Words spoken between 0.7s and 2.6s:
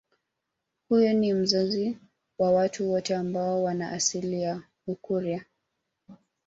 Huyu ni mzazi wa